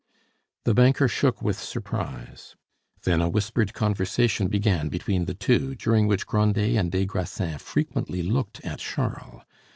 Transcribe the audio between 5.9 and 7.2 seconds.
which Grandet and des